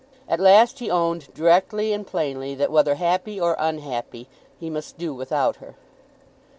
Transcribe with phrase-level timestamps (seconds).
[0.27, 4.27] At last he owned directly and plainly that, whether happy or unhappy,
[4.59, 5.75] he must do without her.